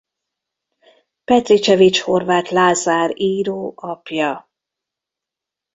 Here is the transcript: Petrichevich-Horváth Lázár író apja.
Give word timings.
Petrichevich-Horváth 1.23 2.49
Lázár 2.51 3.11
író 3.19 3.73
apja. 3.75 4.51